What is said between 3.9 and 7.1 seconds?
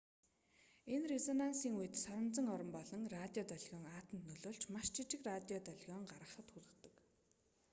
атомд нөлөөлж маш жижиг радио долгион гаргахад хүргэдэг